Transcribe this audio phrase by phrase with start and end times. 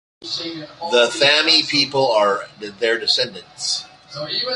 [0.21, 3.85] The Thami people are their descendants.